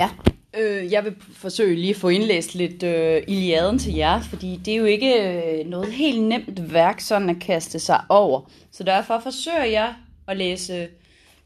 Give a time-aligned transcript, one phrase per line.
[0.00, 0.10] Ja,
[0.58, 4.72] øh, jeg vil forsøge lige at få indlæst lidt øh, Iliaden til jer, fordi det
[4.72, 8.50] er jo ikke øh, noget helt nemt værk sådan at kaste sig over.
[8.72, 9.94] Så derfor forsøger jeg
[10.28, 10.88] at læse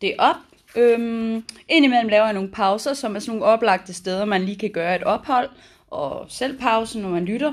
[0.00, 0.36] det op.
[0.76, 4.70] Øhm, indimellem laver jeg nogle pauser, som er sådan nogle oplagte steder, man lige kan
[4.70, 5.48] gøre et ophold,
[5.90, 7.52] og selv pause, når man lytter.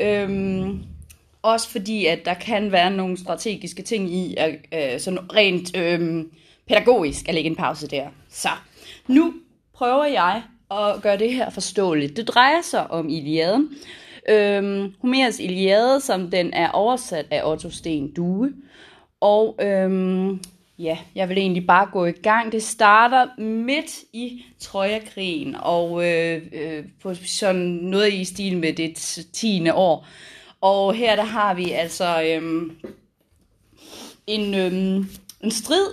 [0.00, 0.82] Øhm,
[1.42, 6.24] også fordi, at der kan være nogle strategiske ting i, at, øh, sådan rent øh,
[6.68, 8.08] pædagogisk at lægge en pause der.
[8.30, 8.48] Så
[9.08, 9.34] nu
[9.76, 12.16] prøver jeg at gøre det her forståeligt.
[12.16, 13.70] Det drejer sig om Iliaden.
[14.28, 18.52] Øhm, Homers Iliade, som den er oversat af Otto Sten Due.
[19.20, 20.40] Og øhm,
[20.78, 22.52] ja, jeg vil egentlig bare gå i gang.
[22.52, 28.94] Det starter midt i Trojakrigen, og øh, øh, på sådan noget i stil med det
[29.32, 29.70] 10.
[29.70, 30.06] år.
[30.60, 32.76] Og her der har vi altså øhm,
[34.26, 35.08] en, øhm,
[35.40, 35.86] en strid,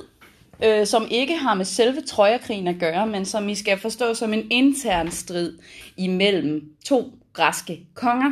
[0.64, 4.34] øh, som ikke har med selve trøjerkrigen at gøre, men som I skal forstå som
[4.34, 5.58] en intern strid
[5.98, 8.32] imellem to græske konger.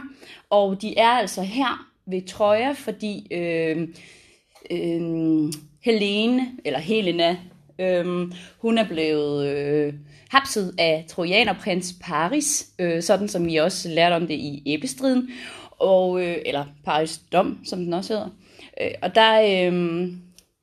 [0.50, 3.88] Og de er altså her ved Troja, fordi øh,
[4.72, 7.38] øh, Helene, eller Helena,
[7.80, 9.94] øh, hun er blevet øh,
[10.30, 15.30] hapset af trojanerprins Paris, øh, sådan som vi også lærte om det i æblestriden,
[15.72, 18.30] og, øh, eller Paris Dom, som den også hedder.
[18.82, 20.08] Øh, og der, øh,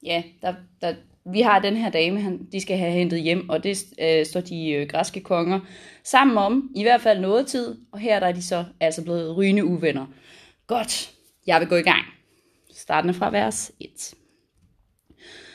[0.05, 0.95] ja, der, der,
[1.33, 4.41] vi har den her dame, han, de skal have hentet hjem, og det øh, står
[4.41, 5.61] de øh, græske konger
[6.05, 9.37] sammen om, i hvert fald noget tid, og her der er de så altså blevet
[9.37, 10.07] rygende uvenner.
[10.67, 11.11] Godt,
[11.47, 12.05] jeg vil gå i gang.
[12.75, 14.15] Startende fra vers 1.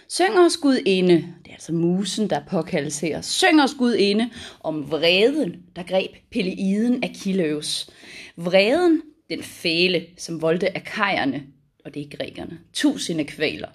[0.09, 4.29] Synger Gud inde, det er altså musen, der påkaldes her, synger Gud inde
[4.59, 7.89] om vreden, der greb Peleiden af Kileus.
[8.37, 11.43] Vreden, den fæle, som voldte akajerne,
[11.85, 13.67] og det er grækerne, tusinde kvaler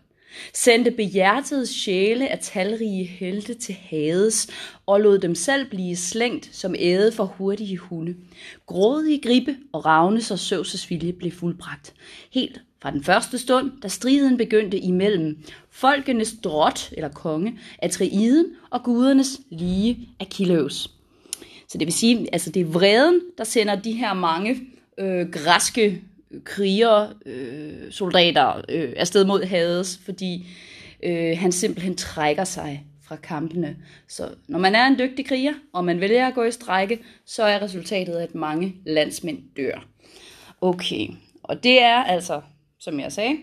[0.55, 4.49] sendte behjertede sjæle af talrige helte til Hades
[4.87, 8.15] og lod dem selv blive slængt som æde for hurtige hunde.
[8.67, 11.95] Grådige gribe og Ravnes og Søvses vilje blev fuldbragt.
[12.31, 15.39] Helt fra den første stund, da striden begyndte imellem
[15.71, 20.91] folkenes drot eller konge, Atreiden og gudernes lige Achilleus.
[21.69, 24.61] Så det vil sige, altså det er vreden, der sender de her mange
[24.99, 26.03] øh, græske
[26.45, 30.47] kriger, øh, soldater øh, afsted mod Hades, fordi
[31.03, 33.77] øh, han simpelthen trækker sig fra kampene.
[34.09, 37.43] Så når man er en dygtig kriger, og man vælger at gå i strække, så
[37.43, 39.87] er resultatet, at mange landsmænd dør.
[40.61, 41.09] Okay,
[41.43, 42.41] og det er altså,
[42.79, 43.37] som jeg sagde,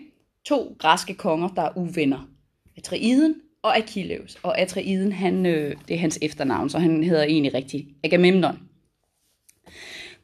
[0.44, 2.28] to græske konger, der er uvenner.
[2.76, 4.36] Atreiden og Achilleus.
[4.42, 8.58] Og Atreiden, han, øh, det er hans efternavn, så han hedder egentlig rigtig Agamemnon.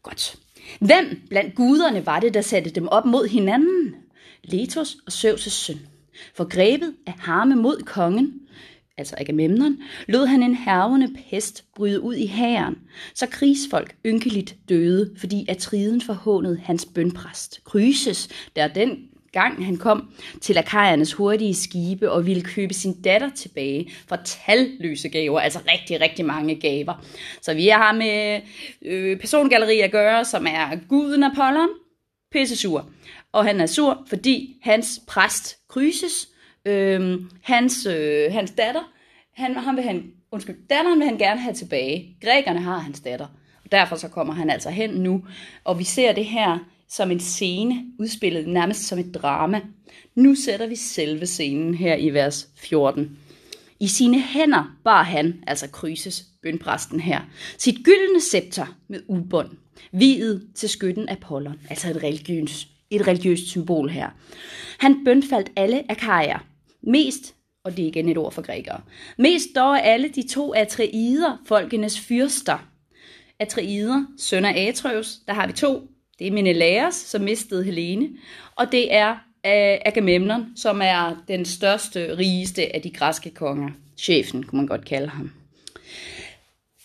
[0.02, 0.36] Godt.
[0.80, 3.94] Hvem blandt guderne var det, der satte dem op mod hinanden?
[4.44, 5.78] Letos og Zeus' søn.
[6.34, 8.40] For grebet af harme mod kongen,
[8.98, 9.78] altså Agamemnon,
[10.08, 12.78] lod han en hervende pest bryde ud i hæren,
[13.14, 17.60] så krigsfolk ynkeligt døde, fordi Atriden forhånede hans bønpræst.
[17.64, 20.10] Kryses, der den gang han kom
[20.40, 26.00] til Akajernes hurtige skibe og ville købe sin datter tilbage for talløse gaver, altså rigtig,
[26.00, 27.04] rigtig mange gaver.
[27.42, 28.40] Så vi har med
[28.82, 31.68] øh, persongalleri at gøre, som er guden Apollon,
[32.32, 32.88] pisse sur.
[33.32, 36.28] Og han er sur, fordi hans præst Kryses,
[36.64, 38.92] øh, hans, øh, hans datter,
[39.34, 42.16] han, han vil han, undskyld, datteren vil han gerne have tilbage.
[42.24, 43.26] Grækerne har hans datter.
[43.64, 45.24] Og derfor så kommer han altså hen nu.
[45.64, 46.58] Og vi ser det her
[46.96, 49.60] som en scene, udspillet nærmest som et drama.
[50.14, 53.18] Nu sætter vi selve scenen her i vers 14.
[53.80, 57.20] I sine hænder bar han, altså Kryses, bønpræsten her,
[57.58, 59.50] sit gyldne scepter med ubånd,
[59.92, 64.10] videt til skytten Apollon, altså et religiøst, et religiøst symbol her.
[64.78, 66.38] Han bønfaldt alle akajer,
[66.82, 68.80] mest, og det er igen et ord for grækere,
[69.18, 72.68] mest dog alle de to atreider, folkenes fyrster.
[73.38, 75.91] Atreider, søn af Atreus, der har vi to,
[76.22, 78.08] det er Menelaos, som mistede Helene,
[78.56, 79.10] og det er
[79.46, 83.70] øh, Agamemnon, som er den største, rigeste af de græske konger.
[83.98, 85.30] Chefen, kunne man godt kalde ham.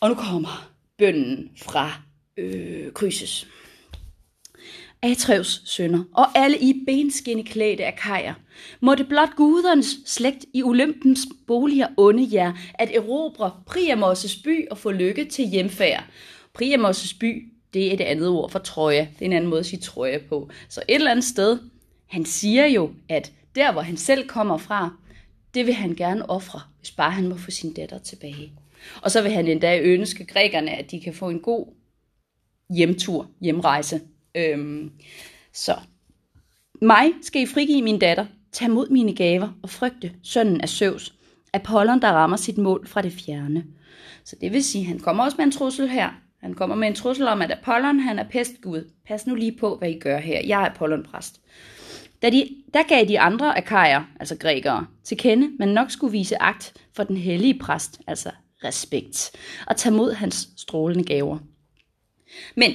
[0.02, 1.92] Og nu kommer bønden fra
[2.38, 3.48] øh, Kryses.
[5.02, 8.34] Atreus sønner, og alle i benskinne klædte af kajer,
[8.98, 14.92] det blot gudernes slægt i Olympens boliger onde jer at erobre Priamos' by og få
[14.92, 16.04] lykke til hjemfærd.
[16.60, 19.10] Priamos' by det er et andet ord for trøje.
[19.14, 20.50] Det er en anden måde at sige trøje på.
[20.70, 21.60] Så et eller andet sted,
[22.06, 24.90] han siger jo, at der hvor han selv kommer fra,
[25.54, 28.52] det vil han gerne ofre, hvis bare han må få sin datter tilbage.
[29.02, 31.68] Og så vil han endda ønske grækerne, at de kan få en god
[32.76, 34.02] hjemtur, hjemrejse.
[34.36, 34.92] Øhm,
[35.54, 35.76] så
[36.82, 41.14] mig skal I frigive min datter, tag mod mine gaver og frygte sønnen af Søvs.
[41.54, 43.66] Apollon, der rammer sit mål fra det fjerne.
[44.24, 46.10] Så det vil sige, at han kommer også med en trussel her.
[46.42, 48.92] Han kommer med en trussel om, at Apollon han er pestgud.
[49.08, 50.42] Pas nu lige på, hvad I gør her.
[50.48, 51.42] Jeg er Apollon-præst.
[52.22, 56.42] Da de, der gav de andre akajer, altså grækere, til kende, man nok skulle vise
[56.42, 58.32] agt for den hellige præst, altså
[58.64, 59.32] respekt,
[59.68, 61.38] og tage mod hans strålende gaver.
[62.56, 62.74] Men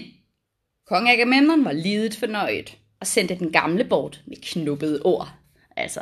[0.87, 5.29] kong Agamemnon var lidet fornøjet og sendte den gamle bort med knuppede ord,
[5.77, 6.01] altså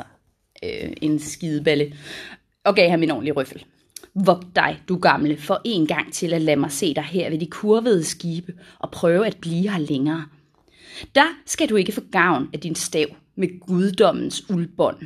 [0.63, 1.97] øh, en skideballe,
[2.63, 3.65] og gav ham en ordentlig røffel.
[4.15, 7.39] Vop dig, du gamle, for en gang til at lade mig se dig her ved
[7.39, 10.25] de kurvede skibe og prøve at blive her længere.
[11.15, 14.97] Der skal du ikke få gavn af din stav med guddommens uldbånd.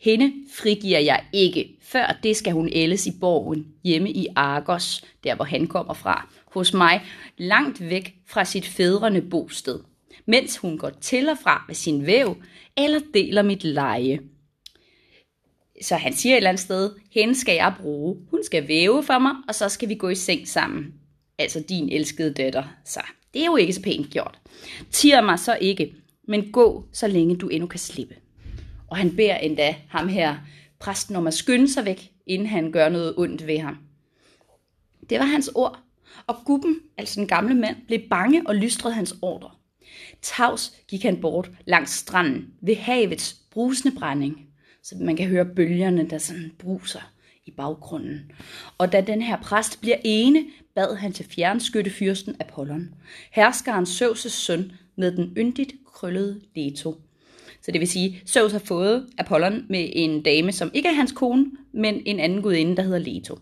[0.00, 5.34] Hende frigiver jeg ikke, før det skal hun ældes i borgen, hjemme i Argos, der
[5.34, 7.02] hvor han kommer fra, hos mig,
[7.38, 9.80] langt væk fra sit fædrende bosted,
[10.26, 12.36] mens hun går til og fra med sin væv,
[12.76, 14.18] eller deler mit leje.
[15.82, 19.18] Så han siger et eller andet sted, hende skal jeg bruge, hun skal væve for
[19.18, 20.94] mig, og så skal vi gå i seng sammen.
[21.38, 22.64] Altså din elskede datter.
[22.84, 23.00] Så
[23.34, 24.38] det er jo ikke så pænt gjort.
[24.90, 25.94] Tier mig så ikke,
[26.28, 28.14] men gå, så længe du endnu kan slippe.
[28.90, 30.36] Og han beder endda ham her,
[30.78, 33.78] præsten, om at skynde sig væk, inden han gør noget ondt ved ham.
[35.10, 35.78] Det var hans ord,
[36.26, 39.50] og gubben, altså den gamle mand, blev bange og lystrede hans ordre.
[40.22, 44.47] Tavs gik han bort langs stranden ved havets brusende brænding,
[44.82, 47.12] så man kan høre bølgerne, der sådan bruser
[47.46, 48.32] i baggrunden.
[48.78, 50.44] Og da den her præst bliver ene,
[50.74, 52.94] bad han til fjernskyttefyrsten Apollon,
[53.30, 56.94] herskeren Zeus' søn med den yndigt krøllede Leto.
[57.62, 61.12] Så det vil sige, Zeus har fået Apollon med en dame, som ikke er hans
[61.12, 63.38] kone, men en anden gudinde, der hedder Leto.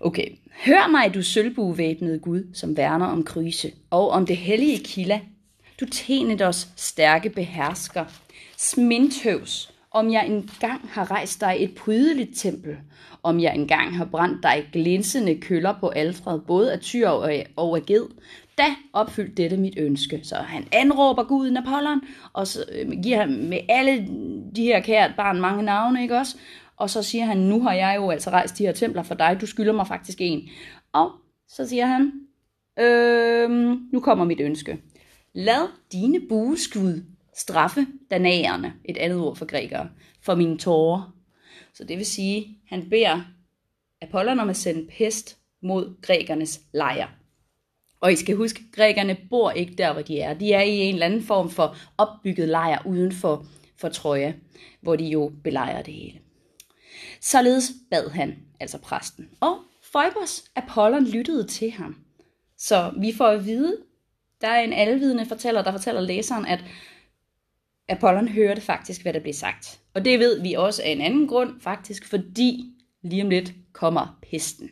[0.00, 0.28] Okay,
[0.66, 5.20] hør mig, du sølvbuevæbnede Gud, som værner om kryse, og om det hellige kilde.
[5.80, 5.86] Du
[6.42, 8.04] os stærke behersker.
[8.56, 12.76] Smintøvs, om jeg engang har rejst dig et prydeligt tempel,
[13.22, 17.08] om jeg engang har brændt dig glinsende køller på alfred, både af tyr
[17.56, 18.04] og af ged,
[18.58, 20.20] da opfyldte dette mit ønske.
[20.22, 22.00] Så han anråber guden Apollon,
[22.32, 24.06] og så øh, giver ham med alle
[24.56, 26.36] de her kært barn mange navne, ikke også?
[26.76, 29.38] Og så siger han, nu har jeg jo altså rejst de her templer for dig,
[29.40, 30.48] du skylder mig faktisk en.
[30.92, 31.10] Og
[31.48, 32.12] så siger han,
[32.78, 33.50] øh,
[33.92, 34.78] nu kommer mit ønske.
[35.34, 37.02] Lad dine bueskud
[37.36, 39.88] straffe danagerne, et andet ord for grækere,
[40.22, 41.14] for mine tårer.
[41.74, 43.20] Så det vil sige, han beder
[44.02, 47.08] Apollon om at sende pest mod grækernes lejr.
[48.00, 50.34] Og I skal huske, grækerne bor ikke der, hvor de er.
[50.34, 53.46] De er i en eller anden form for opbygget lejr uden for,
[53.76, 54.32] for Troja,
[54.80, 56.20] hvor de jo belejrer det hele.
[57.20, 59.28] Således bad han, altså præsten.
[59.40, 59.58] Og
[59.92, 61.96] Phoebus Apollon lyttede til ham.
[62.58, 63.76] Så vi får at vide,
[64.40, 66.64] der er en alvidende fortæller, der fortæller læseren, at
[67.88, 69.80] Apollon hørte faktisk, hvad der blev sagt.
[69.94, 72.72] Og det ved vi også af en anden grund, faktisk fordi
[73.02, 74.70] lige om lidt kommer pesten.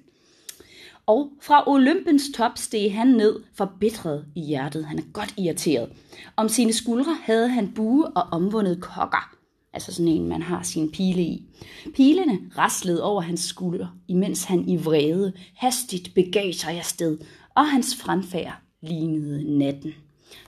[1.07, 4.85] Og fra Olympens top steg han ned, forbitret i hjertet.
[4.85, 5.93] Han er godt irriteret.
[6.37, 9.37] Om sine skuldre havde han bue og omvundet kokker.
[9.73, 11.47] Altså sådan en, man har sin pile i.
[11.95, 17.19] Pilene raslede over hans skulder, imens han i vrede hastigt begav sig afsted,
[17.57, 19.95] og hans fremfærd lignede natten.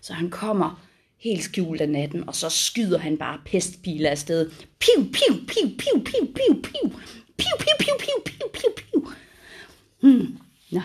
[0.00, 0.80] Så han kommer
[1.18, 4.50] helt skjult af natten, og så skyder han bare pestpiler afsted.
[4.78, 6.90] Piu, piu, piu, piu, piu, piu, piu, piu,
[7.38, 9.08] piu, piu, piu, piu, piu, piu.
[10.00, 10.38] Hmm.
[10.70, 10.80] Nå.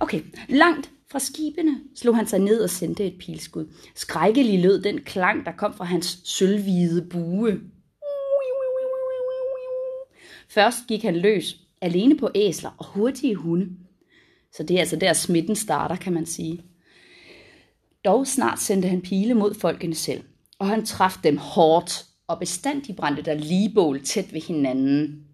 [0.00, 3.66] Okay, langt fra skibene slog han sig ned og sendte et pilskud.
[3.94, 7.60] Skrækkelig lød den klang, der kom fra hans sølvhvide bue.
[10.48, 13.68] Først gik han løs, alene på æsler og hurtige hunde.
[14.52, 16.62] Så det er altså der smitten starter, kan man sige.
[18.04, 20.22] Dog snart sendte han pile mod folkene selv,
[20.58, 25.24] og han traf dem hårdt, og bestandig brændte der ligebål tæt ved hinanden.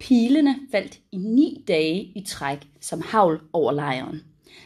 [0.00, 4.20] Pilene faldt i ni dage i træk som havl over lejren.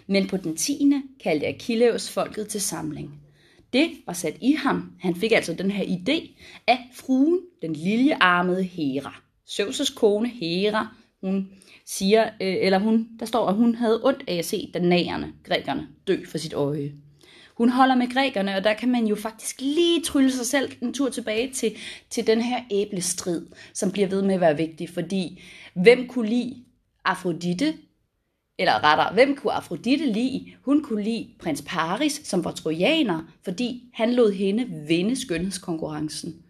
[0.06, 3.20] Men på den tiende kaldte Achilleus folket til samling.
[3.72, 4.92] Det var sat i ham.
[5.00, 9.14] Han fik altså den her idé af fruen, den lillearmede Hera.
[9.48, 10.88] Zeus' kone Hera,
[11.20, 11.48] hun
[11.86, 15.88] siger, øh, eller hun, der står, at hun havde ondt af at se danagerne, grækerne,
[16.06, 16.92] dø for sit øje.
[17.54, 20.94] Hun holder med grækerne, og der kan man jo faktisk lige trylle sig selv en
[20.94, 21.72] tur tilbage til,
[22.10, 25.42] til den her æblestrid, som bliver ved med at være vigtig, fordi
[25.74, 26.64] hvem kunne lide
[27.04, 27.74] Afrodite,
[28.58, 30.52] eller rettere, hvem kunne Afrodite lide?
[30.62, 36.43] Hun kunne lide prins Paris, som var trojaner, fordi han lod hende vinde skønhedskonkurrencen.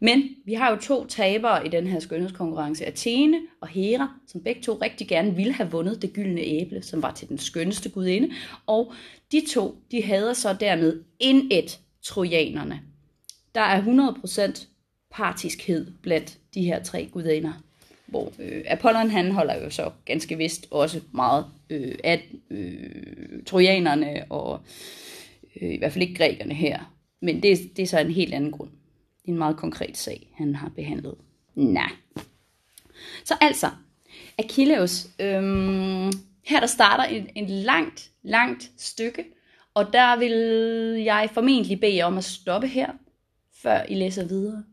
[0.00, 4.62] Men vi har jo to tabere i den her skønhedskonkurrence, Athene og Hera, som begge
[4.62, 8.30] to rigtig gerne ville have vundet det gyldne æble, som var til den skønneste gudinde.
[8.66, 8.92] Og
[9.32, 11.02] de to, de hader så dermed
[11.50, 12.80] et trojanerne.
[13.54, 14.66] Der er 100%
[15.10, 17.52] partiskhed blandt de her tre gudinder.
[18.06, 22.78] Hvor øh, Apollon han holder jo så ganske vist også meget øh, af øh,
[23.46, 24.60] trojanerne og
[25.60, 26.92] øh, i hvert fald ikke grækerne her.
[27.22, 28.70] Men det, det er så en helt anden grund.
[29.26, 31.14] Det er en meget konkret sag, han har behandlet.
[31.54, 31.90] Nej.
[33.24, 33.70] Så altså,
[34.38, 36.12] Achilles, øhm,
[36.44, 39.24] her der starter en, en langt, langt stykke,
[39.74, 40.32] og der vil
[41.02, 42.92] jeg formentlig bede jer om at stoppe her,
[43.62, 44.64] før I læser videre.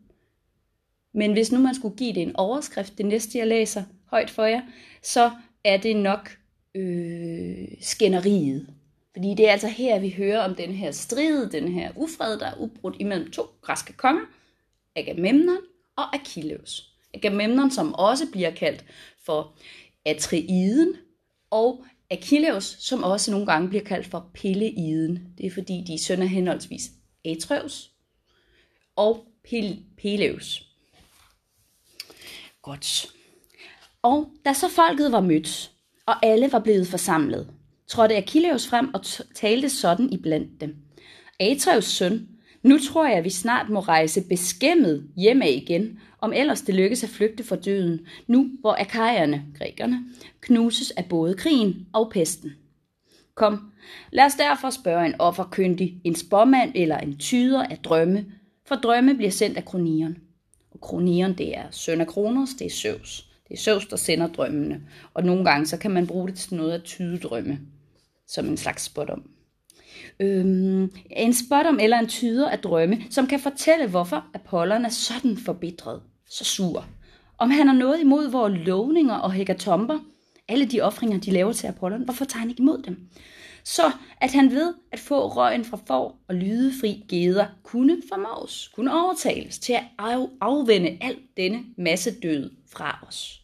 [1.14, 4.44] Men hvis nu man skulle give det en overskrift, det næste jeg læser højt for
[4.44, 4.62] jer,
[5.04, 5.32] så
[5.64, 6.38] er det nok
[6.76, 8.68] øh, skænderiet.
[9.14, 12.46] Fordi det er altså her, vi hører om den her strid, den her ufred, der
[12.46, 14.22] er ubrudt imellem to græske konger,
[14.96, 15.58] Agamemnon
[15.96, 16.84] og Achilles.
[17.14, 18.86] Agamemnon, som også bliver kaldt
[19.26, 19.58] for
[20.06, 20.96] Atreiden,
[21.52, 25.34] og Achilles, som også nogle gange bliver kaldt for Peleiden.
[25.38, 26.92] Det er fordi, de er sønner henholdsvis
[27.26, 27.92] Atreus
[28.96, 29.28] og
[29.98, 30.68] Peleus.
[32.62, 33.14] Godt.
[34.02, 35.72] Og da så folket var mødt,
[36.06, 37.54] og alle var blevet forsamlet,
[37.88, 39.02] trådte Achilles frem og
[39.36, 40.76] talte sådan iblandt dem.
[41.40, 42.28] Atreus søn,
[42.64, 47.04] nu tror jeg, at vi snart må rejse beskæmmet hjemme igen, om ellers det lykkes
[47.04, 50.00] at flygte fra døden, nu hvor akajerne, grækerne,
[50.42, 52.52] knuses af både krigen og pesten.
[53.36, 53.72] Kom,
[54.12, 58.26] lad os derfor spørge en offerkyndig, en spormand eller en tyder af drømme,
[58.66, 60.18] for drømme bliver sendt af kronieren.
[60.72, 63.30] Og kronieren, det er søn af Kronos, det er Søvs.
[63.48, 64.82] Det er Søvs, der sender drømmene.
[65.14, 67.60] Og nogle gange, så kan man bruge det til noget at tyde drømme,
[68.28, 69.33] som en slags spådom
[70.20, 75.38] øhm, en om eller en tyder af drømme, som kan fortælle, hvorfor Apollon er sådan
[75.38, 76.86] forbitret, så sur.
[77.38, 80.00] Om han har noget imod vores lovninger og hekatomber,
[80.48, 83.10] alle de offringer, de laver til Apollon, hvorfor tager han ikke imod dem?
[83.64, 83.92] Så
[84.22, 89.60] at han ved at få røgen fra får og lydefri geder kunne formås, kunne overtales
[89.60, 89.84] til at
[90.42, 93.42] afvende al denne masse død fra os.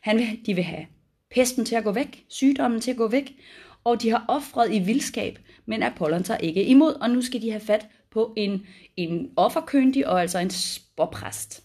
[0.00, 0.86] Han vil, de vil have
[1.34, 3.36] pesten til at gå væk, sygdommen til at gå væk,
[3.84, 7.50] og de har offret i vildskab, men Apollon tager ikke imod, og nu skal de
[7.50, 11.62] have fat på en, en offerkyndig og altså en sporpræst.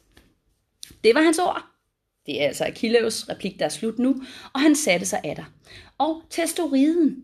[1.03, 1.65] Det var hans ord.
[2.25, 4.15] Det er altså Achilles replik, der er slut nu,
[4.53, 5.43] og han satte sig af der.
[5.97, 7.15] Og Testoriden,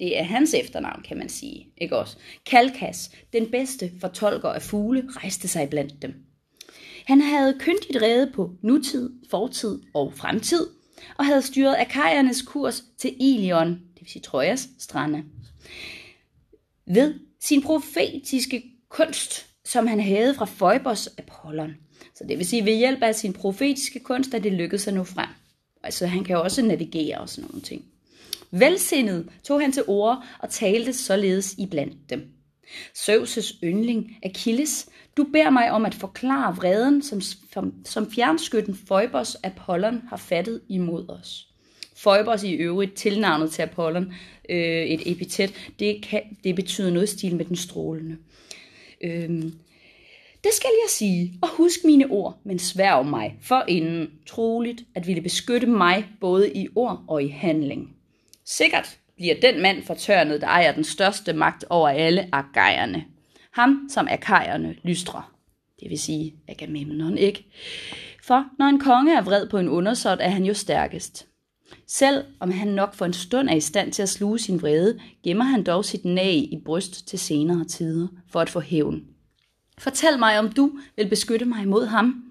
[0.00, 2.16] det er hans efternavn, kan man sige, ikke også?
[2.46, 6.14] Kalkas, den bedste fortolker af fugle, rejste sig blandt dem.
[7.06, 10.66] Han havde kyndigt rede på nutid, fortid og fremtid,
[11.18, 15.24] og havde styret akajernes kurs til Ilion, vil sige Trojas strande.
[16.86, 21.74] Ved sin profetiske kunst, som han havde fra Phoebos Apollon.
[22.14, 25.04] Så det vil sige, ved hjælp af sin profetiske kunst, at det lykkedes at nå
[25.04, 25.28] frem.
[25.82, 27.84] Altså han kan også navigere og sådan nogle ting.
[28.50, 32.28] Velsindet tog han til ord og talte således i blandt dem.
[32.98, 39.36] Zeus' yndling Achilles, du beder mig om at forklare vreden, som, som, som fjernskytten Phoebos
[39.42, 41.53] Apollon har fattet imod os.
[42.02, 44.12] Phoebos i øvrigt tilnavnet til Apollon,
[44.48, 48.16] øh, et epitet, det, kan, det betyder noget stil med den strålende.
[49.00, 49.42] Øh,
[50.44, 55.06] det skal jeg sige, og husk mine ord, men sværg mig for inden troligt at
[55.06, 57.96] ville beskytte mig både i ord og i handling.
[58.44, 63.04] Sikkert bliver den mand fortørnet, der ejer den største magt over alle Argejerne.
[63.52, 65.34] Ham, som arkajerne lystrer.
[65.80, 67.46] Det vil sige Agamemnon, ikke?
[68.24, 71.26] For når en konge er vred på en undersåt, er han jo stærkest.
[71.86, 75.00] Selv om han nok for en stund er i stand til at sluge sin vrede,
[75.24, 79.02] gemmer han dog sit nag i bryst til senere tider for at få hævn.
[79.78, 82.24] Fortæl mig, om du vil beskytte mig imod ham.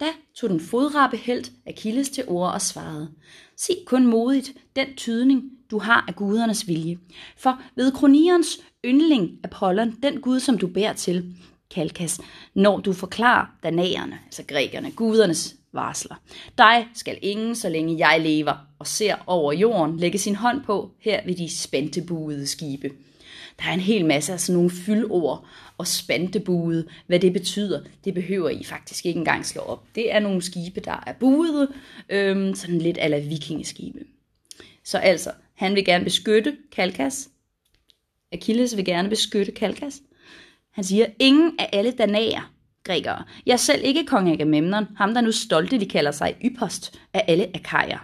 [0.00, 3.10] Da tog den fodrappe helt Achilles til ord og svarede.
[3.56, 6.98] Sig kun modigt den tydning, du har af gudernes vilje.
[7.36, 11.34] For ved kronierens yndling Apollon, den gud, som du bærer til,
[11.70, 12.20] Kalkas,
[12.54, 16.16] når du forklarer danagerne, altså grækerne, gudernes varsler.
[16.58, 20.90] Dig skal ingen, så længe jeg lever og ser over jorden, lægge sin hånd på
[20.98, 22.90] her ved de spæntebuede skibe.
[23.58, 25.46] Der er en hel masse af sådan nogle fyldord
[25.78, 26.86] og spantebuede.
[27.06, 29.84] Hvad det betyder, det behøver I faktisk ikke engang slå op.
[29.94, 31.72] Det er nogle skibe, der er buede,
[32.08, 33.98] øhm, sådan lidt ala vikingeskibe.
[34.84, 37.28] Så altså, han vil gerne beskytte Kalkas.
[38.32, 40.00] Achilles vil gerne beskytte Kalkas.
[40.70, 42.52] Han siger, ingen af alle danaer,
[42.84, 43.24] grækere.
[43.46, 47.24] Jeg er selv ikke kong Agamemnon, ham der nu stolte, de kalder sig ypperst af
[47.28, 47.98] alle akajer.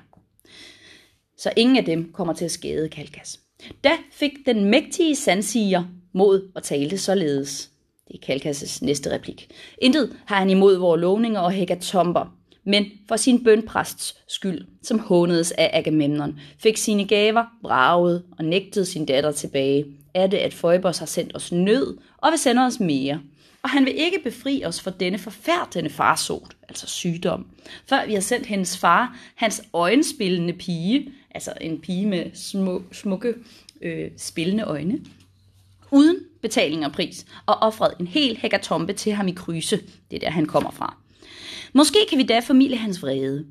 [1.39, 3.41] Så ingen af dem kommer til at skade Kalkas.
[3.85, 7.71] Da fik den mægtige sandsiger mod at tale således.
[8.09, 9.49] Det er Kalkas' næste replik.
[9.83, 15.53] Intet har han imod vores lovninger og hekatomber, men for sin bønpræsts skyld, som hånedes
[15.53, 20.99] af Agamemnon, fik sine gaver braget og nægtede sin datter tilbage, er det, at Phoebos
[20.99, 23.21] har sendt os nød og vil sende os mere–
[23.67, 27.47] og han vil ikke befri os for denne forfærdende farsot, altså sygdom,
[27.89, 33.35] før vi har sendt hendes far, hans øjenspillende pige, altså en pige med små, smukke
[33.83, 35.01] øh, spillende øjne,
[35.91, 39.81] uden betaling og pris, og offret en hel hekatombe til ham i kryse.
[40.11, 40.97] Det er der, han kommer fra.
[41.73, 43.47] Måske kan vi da formidle hans vrede.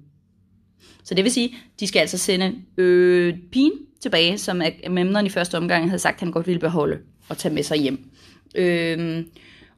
[1.03, 5.57] Så det vil sige, de skal altså sende øh, pigen tilbage, som Memnon i første
[5.57, 8.09] omgang havde sagt, han godt ville beholde og tage med sig hjem.
[8.55, 9.25] Øh,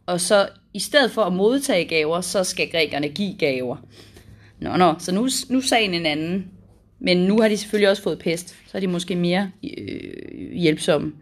[0.07, 3.77] og så i stedet for at modtage gaver, så skal grækerne give gaver.
[4.59, 6.51] Nå, nå, så nu, nu sagen en anden.
[6.99, 11.13] Men nu har de selvfølgelig også fået pest, så er de måske mere øh, hjælpsomme.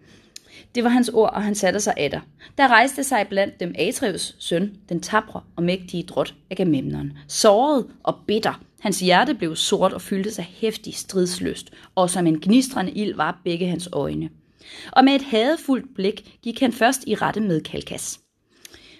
[0.75, 2.19] Det var hans ord, og han satte sig af der.
[2.57, 7.13] Der rejste sig blandt dem Atreus søn, den tabre og mægtige drot Agamemnon.
[7.27, 8.61] Såret og bitter.
[8.79, 13.41] Hans hjerte blev sort og fyldte sig hæftig stridsløst, og som en gnistrende ild var
[13.43, 14.29] begge hans øjne.
[14.91, 18.19] Og med et hadefuldt blik gik han først i rette med Kalkas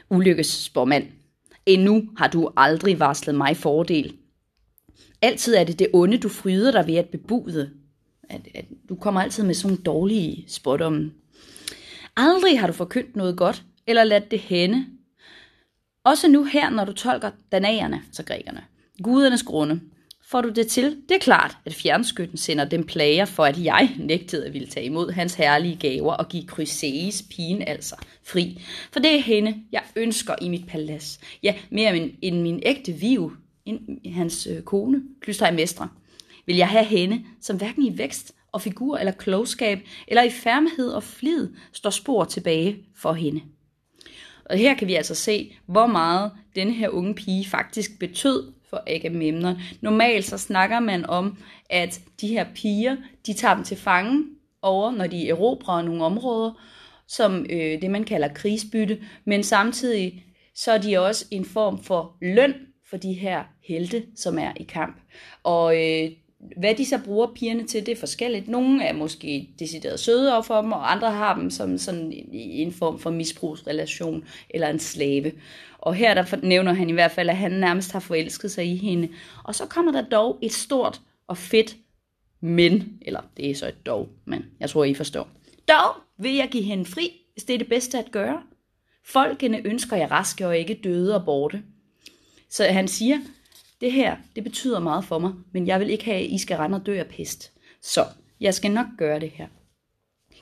[0.09, 1.07] ulykkesspormand.
[1.65, 4.15] Endnu har du aldrig varslet mig fordel.
[5.21, 7.71] Altid er det det onde, du fryder dig ved at bebude.
[8.29, 11.11] At, at du kommer altid med sådan dårlige om.
[12.17, 14.85] Aldrig har du forkyndt noget godt, eller ladt det hænde.
[16.03, 18.63] Også nu her, når du tolker danagerne, så grækerne,
[19.03, 19.81] gudernes grunde,
[20.27, 20.97] får du det til.
[21.09, 24.85] Det er klart, at fjernskytten sender dem plager for, at jeg nægtede at ville tage
[24.85, 28.61] imod hans herlige gaver og give Chryseis pigen altså fri.
[28.91, 31.19] For det er hende, jeg ønsker i mit palads.
[31.43, 35.89] Ja, mere end, end min ægte viv, end hans øh, kone, Klystrej Mestre.
[36.45, 40.89] Vil jeg have hende, som hverken i vækst og figur eller klogskab, eller i færmhed
[40.89, 43.41] og flid, står spor tilbage for hende.
[44.45, 48.83] Og her kan vi altså se, hvor meget denne her unge pige faktisk betød for
[48.87, 49.55] Agamemnon.
[49.81, 51.37] Normalt så snakker man om,
[51.69, 52.95] at de her piger,
[53.25, 54.23] de tager dem til fange
[54.61, 56.51] over, når de erobrer nogle områder,
[57.07, 62.17] som øh, det man kalder krigsbytte, men samtidig så er de også en form for
[62.21, 62.53] løn
[62.89, 64.95] for de her helte, som er i kamp.
[65.43, 66.11] Og øh,
[66.57, 68.47] hvad de så bruger pigerne til, det er forskelligt.
[68.47, 72.73] Nogle er måske decideret søde over for dem, og andre har dem som sådan en
[72.73, 75.31] form for misbrugsrelation eller en slave.
[75.85, 78.75] Og her der nævner han i hvert fald, at han nærmest har forelsket sig i
[78.75, 79.09] hende.
[79.43, 81.75] Og så kommer der dog et stort og fedt
[82.41, 85.29] men, eller det er så et dog, men jeg tror, I forstår.
[85.67, 88.41] Dog vil jeg give hende fri, hvis det er det bedste at gøre.
[89.05, 91.63] Folkene ønsker jeg raske og ikke døde og borte.
[92.49, 93.17] Så han siger,
[93.81, 96.57] det her, det betyder meget for mig, men jeg vil ikke have, at I skal
[96.57, 97.51] rende og dø af pest.
[97.81, 98.05] Så
[98.39, 99.47] jeg skal nok gøre det her.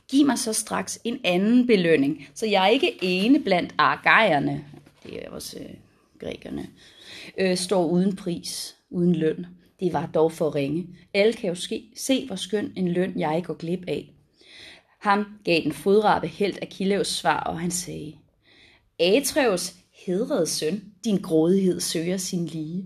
[0.09, 4.65] Giv mig så straks en anden belønning, så jeg er ikke ene blandt argejerne,
[5.03, 5.75] det er også øh,
[6.19, 6.67] grækerne,
[7.37, 9.45] øh, står uden pris, uden løn.
[9.79, 10.87] Det var dog for ringe.
[11.13, 14.13] Alle kan jo ske, se, hvor skøn en løn jeg går glip af.
[14.99, 18.15] Ham gav den fodrappe helt Achilleus svar, og han sagde,
[18.99, 19.73] Atreus
[20.05, 22.85] hedrede søn, din grådighed søger sin lige.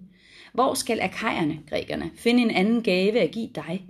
[0.53, 3.85] Hvor skal akajerne, grækerne, finde en anden gave at give dig?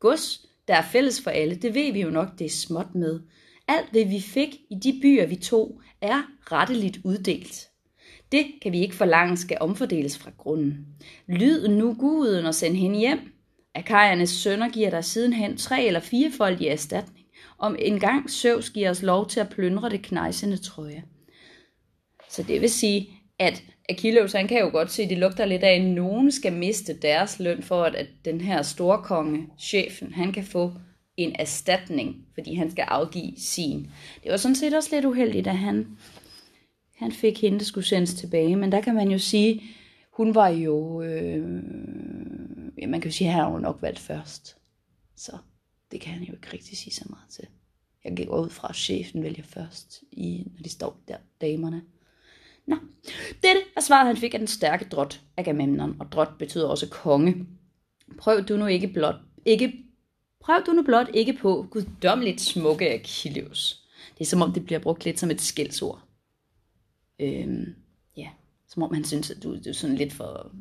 [0.00, 3.20] Gods, der er fælles for alle, det ved vi jo nok, det er småt med.
[3.68, 7.68] Alt det vi fik i de byer, vi tog, er retteligt uddelt.
[8.32, 10.86] Det kan vi ikke forlange skal omfordeles fra grunden.
[11.28, 13.18] Lyd nu guden og send hende hjem.
[13.74, 17.26] Akajernes sønner giver dig sidenhen tre eller firefoldige erstatning,
[17.58, 21.04] om en gang Søvs giver os lov til at plyndre det knejsende trøje.
[22.28, 25.62] Så det vil sige, at Achilles, han kan jo godt se, at det lugter lidt
[25.62, 30.32] af, at nogen skal miste deres løn, for at, at den her storkonge, chefen, han
[30.32, 30.72] kan få
[31.16, 33.90] en erstatning, fordi han skal afgive sin.
[34.22, 35.98] Det var sådan set også lidt uheldigt, at han,
[36.96, 38.56] han fik hende, der skulle sendes tilbage.
[38.56, 39.62] Men der kan man jo sige,
[40.10, 41.62] hun var jo, øh,
[42.78, 44.56] ja, man kan jo sige, at han har nok valgt først.
[45.16, 45.38] Så
[45.92, 47.46] det kan han jo ikke rigtig sige så meget til.
[48.04, 51.82] Jeg gik ud fra, at chefen vælger først, i, når de står der, damerne.
[52.66, 52.76] Nå,
[53.42, 57.46] dette er svaret, han fik af den stærke drot Agamemnon, og drot betyder også konge.
[58.18, 59.83] Prøv du nu ikke blot, ikke,
[60.44, 63.80] prøv du nu blot ikke på guddommeligt smukke Achilles.
[64.18, 66.02] Det er som om, det bliver brugt lidt som et skældsord.
[67.20, 67.74] Øhm,
[68.16, 68.28] ja,
[68.68, 70.52] som om han synes, at du, du er sådan lidt for,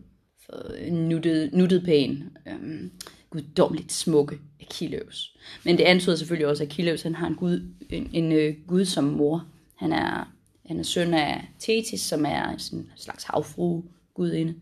[0.45, 2.37] for nuttet, nuttet pæn.
[2.47, 2.91] Øhm,
[3.29, 5.37] guddommeligt smukke Achilles.
[5.63, 8.85] Men det antyder selvfølgelig også, at Achilles han har en, gud, en, en øh, gud
[8.85, 9.47] som mor.
[9.75, 10.33] Han er
[10.65, 14.55] han er søn af Thetis, som er en slags havfrue gudinde.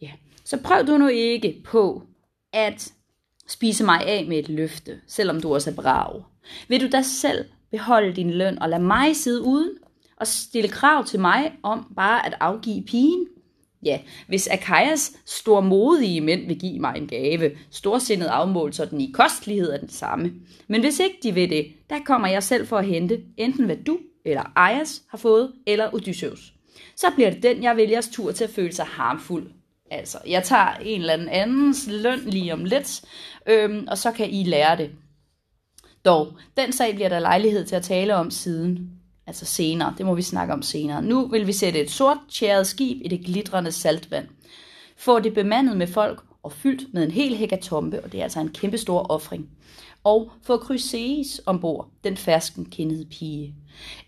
[0.00, 0.12] Ja.
[0.44, 2.02] Så prøv du nu ikke på
[2.52, 2.92] at
[3.48, 6.24] spise mig af med et løfte, selvom du også er brav.
[6.68, 9.70] Vil du da selv beholde din løn og lade mig sidde uden
[10.16, 13.26] og stille krav til mig om bare at afgive pigen?
[13.82, 19.10] Ja, hvis Akajas stormodige mænd vil give mig en gave, storsindet afmål, så den i
[19.14, 20.32] kostlighed er den samme.
[20.68, 23.76] Men hvis ikke de vil det, der kommer jeg selv for at hente enten hvad
[23.76, 26.52] du eller Ajas har fået, eller Odysseus.
[26.96, 29.50] Så bliver det den, jeg vælgers tur til at føle sig harmfuld.
[29.90, 33.02] Altså, jeg tager en eller anden andens løn lige om lidt,
[33.46, 34.90] øhm, og så kan I lære det.
[36.04, 38.90] Dog, den sag bliver der lejlighed til at tale om siden.
[39.26, 41.02] Altså senere, det må vi snakke om senere.
[41.02, 44.28] Nu vil vi sætte et sort tjæret skib i det glitrende saltvand.
[44.96, 48.40] Få det bemandet med folk og fyldt med en hel hekatombe, og det er altså
[48.40, 49.48] en kæmpe stor offring.
[50.04, 53.54] Og få Chryseis ombord, den fersken kendede pige.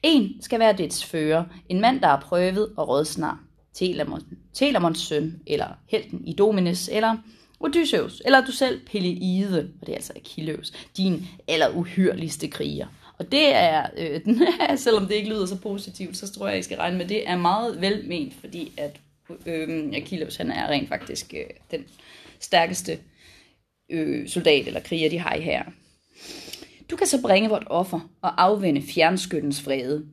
[0.02, 3.47] En skal være dets fører, en mand, der er prøvet og rådsnar.
[3.78, 4.22] Telamon,
[4.54, 7.16] Telamons søn, eller helten i Domines, eller
[7.60, 12.86] Odysseus, eller du selv, Peleide, og det er altså Achilleus, din eller uhyrligste kriger.
[13.18, 14.20] Og det er, øh,
[14.78, 17.36] selvom det ikke lyder så positivt, så tror jeg, I skal regne med, det er
[17.36, 19.00] meget velment, fordi at
[19.46, 21.84] øh, Achilleus, han er rent faktisk øh, den
[22.40, 22.98] stærkeste
[23.90, 25.62] øh, soldat eller kriger, de har i her.
[26.90, 30.06] Du kan så bringe vort offer og afvende fjernskyttens vrede.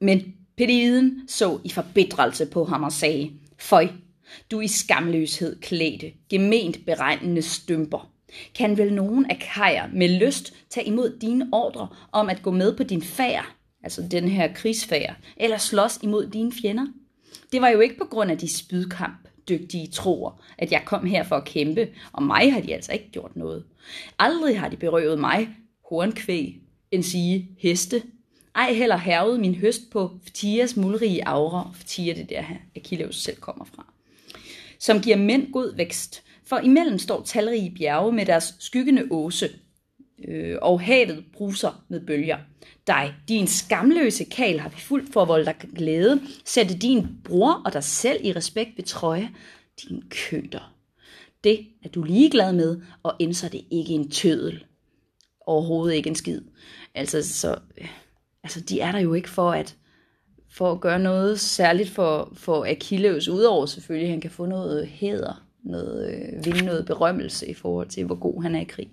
[0.00, 3.88] Men Pediden så i forbedrelse på ham og sagde, Føj,
[4.50, 8.10] du i skamløshed klædte, gement beregnende stømper.
[8.54, 12.76] Kan vel nogen af kajer med lyst tage imod dine ordre om at gå med
[12.76, 13.46] på din færd,
[13.82, 16.86] altså den her krigsfærd, eller slås imod dine fjender?
[17.52, 21.22] Det var jo ikke på grund af de spydkamp, dygtige troer, at jeg kom her
[21.22, 23.64] for at kæmpe, og mig har de altså ikke gjort noget.
[24.18, 25.48] Aldrig har de berøvet mig,
[25.88, 28.02] hornkvæg, end sige heste,
[28.54, 33.36] ej heller hervede min høst på Ftias mulrige aura, Ftia det der her, Achilleus selv
[33.36, 33.92] kommer fra,
[34.78, 39.50] som giver mænd god vækst, for imellem står talrige bjerge med deres skyggende åse,
[40.28, 42.38] øh, og havet bruser med bølger.
[42.86, 46.20] Dig, din skamløse kal, har vi fuldt for at volde dig glæde.
[46.44, 49.30] Sætte din bror og dig selv i respekt ved trøje.
[49.82, 50.74] Din køter.
[51.44, 54.64] Det er du ligeglad med, og indser det ikke en tødel.
[55.46, 56.40] Overhovedet ikke en skid.
[56.94, 58.03] Altså, så, øh
[58.44, 59.76] altså de er der jo ikke for at,
[60.50, 64.86] for at gøre noget særligt for, for Achilleus, udover selvfølgelig, at han kan få noget
[64.86, 68.90] hæder, noget, øh, vinde noget berømmelse i forhold til, hvor god han er i krig.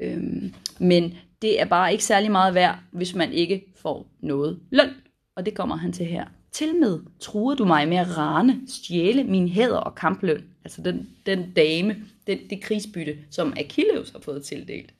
[0.00, 4.90] Øhm, men det er bare ikke særlig meget værd, hvis man ikke får noget løn.
[5.36, 6.24] Og det kommer han til her.
[6.52, 10.44] Til med truer du mig med at rane, stjæle min hæder og kampløn.
[10.64, 14.94] Altså den, den dame, den, det krigsbytte, som Achilleus har fået tildelt.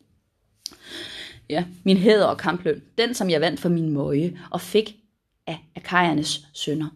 [1.50, 2.82] Ja, min hæder og kampløn.
[2.98, 4.96] Den, som jeg vandt for min møje og fik
[5.46, 6.88] af akajernes sønner.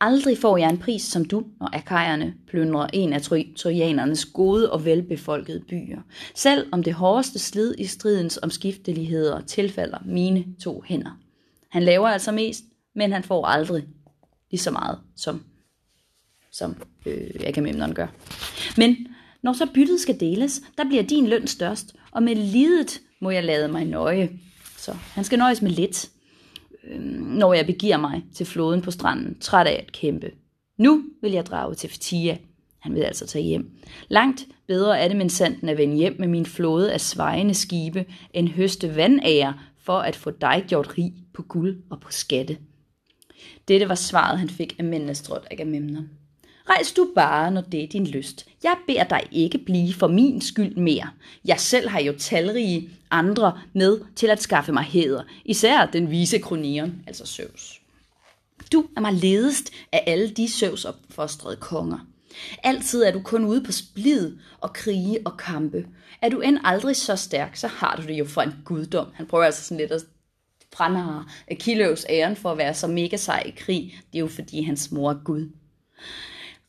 [0.00, 3.22] Aldrig får jeg en pris som du, når akajerne plyndrer en af
[3.56, 6.00] trojanernes gode og velbefolkede byer.
[6.34, 11.20] Selv om det hårdeste slid i stridens omskifteligheder tilfalder mine to hænder.
[11.68, 13.84] Han laver altså mest, men han får aldrig
[14.50, 15.44] lige så meget, som,
[16.50, 16.76] som
[17.06, 18.06] øh, Agamemnon gør.
[18.76, 19.06] Men
[19.44, 23.44] når så byttet skal deles, der bliver din løn størst, og med lidet må jeg
[23.44, 24.30] lade mig nøje.
[24.76, 26.10] Så han skal nøjes med lidt
[26.84, 30.30] øh, når jeg begiver mig til floden på stranden, træt af at kæmpe.
[30.78, 32.38] Nu vil jeg drage til Fatia.
[32.78, 33.70] Han vil altså tage hjem.
[34.08, 38.04] Langt bedre er det men sandt at vende hjem med min flåde af svejende skibe,
[38.34, 42.58] end høste vandager for at få dig gjort rig på guld og på skatte.
[43.68, 46.08] Dette var svaret, han fik af mændenes Agamemnon.
[46.68, 48.46] Rejs du bare, når det er din lyst.
[48.62, 51.08] Jeg beder dig ikke blive for min skyld mere.
[51.44, 56.38] Jeg selv har jo talrige andre med til at skaffe mig heder, især den vise
[56.38, 57.80] kronieren, altså Søvs.
[58.72, 61.98] Du er mig ledest af alle de Søvs opfostrede konger.
[62.62, 65.86] Altid er du kun ude på splid og krige og kampe.
[66.22, 69.06] Er du end aldrig så stærk, så har du det jo for en guddom.
[69.14, 70.02] Han prøver altså sådan lidt at
[70.72, 73.94] brænde Achilles æren for at være så mega sej i krig.
[74.12, 75.48] Det er jo fordi hans mor er Gud.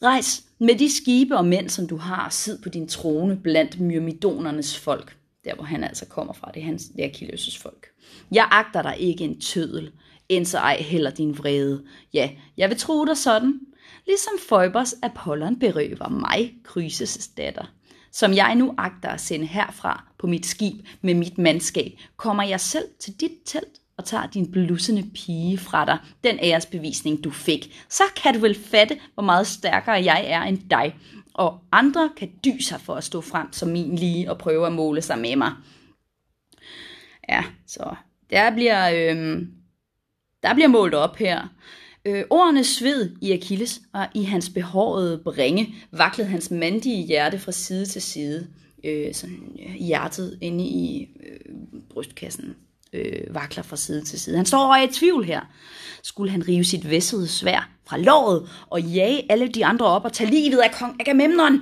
[0.03, 4.77] Rejs med de skibe og mænd, som du har, sid på din trone blandt myrmidonernes
[4.77, 5.17] folk.
[5.43, 7.87] Der, hvor han altså kommer fra, det er, hans, det er Achilles' folk.
[8.31, 9.91] Jeg agter dig ikke en tødel,
[10.29, 11.83] end så ej heller din vrede.
[12.13, 13.59] Ja, jeg vil tro dig sådan,
[14.05, 17.65] ligesom Phoebos Apollon berøver mig, Kryses datter.
[18.11, 22.59] Som jeg nu agter at sende herfra på mit skib med mit mandskab, kommer jeg
[22.59, 27.85] selv til dit telt og tager din blussende pige fra dig, den æresbevisning du fik,
[27.89, 30.95] så kan du vel fatte, hvor meget stærkere jeg er end dig.
[31.33, 34.73] Og andre kan dy sig for at stå frem som min lige og prøve at
[34.73, 35.51] måle sig med mig.
[37.29, 37.95] Ja, så
[38.29, 39.41] der bliver, øh,
[40.43, 41.47] der bliver målt op her.
[42.05, 47.51] Øh, ordene sved i Achilles, og i hans behårede bringe vaklede hans mandige hjerte fra
[47.51, 48.47] side til side.
[48.83, 51.53] Øh, sådan øh, hjertet inde i øh,
[51.89, 52.55] brystkassen
[52.95, 54.37] øh, vakler fra side til side.
[54.37, 55.41] Han står over i tvivl her.
[56.03, 60.13] Skulle han rive sit væssede svær fra låret og jage alle de andre op og
[60.13, 61.59] tage livet af kong Agamemnon?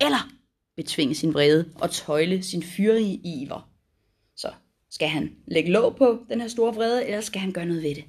[0.00, 0.28] Eller
[0.76, 3.68] betvinge sin vrede og tøjle sin fyrige iver?
[4.96, 7.94] Skal han lægge låg på den her store vrede, eller skal han gøre noget ved
[7.94, 8.04] det?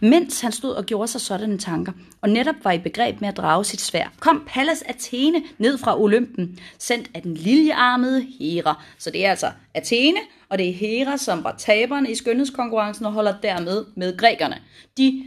[0.00, 3.36] Mens han stod og gjorde sig sådanne tanker, og netop var i begreb med at
[3.36, 8.82] drage sit svær, kom Pallas Athene ned fra Olympen, sendt af den liljearmede Hera.
[8.98, 10.18] Så det er altså Athene,
[10.48, 14.58] og det er Hera, som var taberne i skønhedskonkurrencen og holder dermed med grækerne.
[14.98, 15.24] De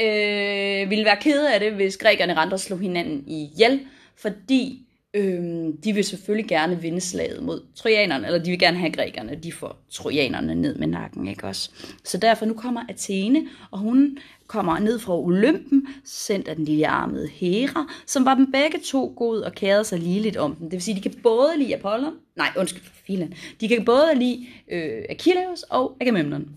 [0.00, 3.80] øh, ville være kede af det, hvis grækerne rent og slog hinanden ihjel,
[4.16, 4.87] fordi
[5.18, 9.38] Øhm, de vil selvfølgelig gerne vinde slaget mod trojanerne, eller de vil gerne have grækerne,
[9.42, 11.70] de får trojanerne ned med nakken, ikke også?
[12.04, 16.86] Så derfor nu kommer Athene, og hun kommer ned fra Olympen, sendt af den lille
[16.86, 20.64] armede Hera, som var dem begge to god og kærede sig ligeligt om den.
[20.64, 23.34] Det vil sige, de kan både lide Apollon, nej, undskyld, filen.
[23.60, 26.48] De kan både lide øh, Achilles og Agamemnon.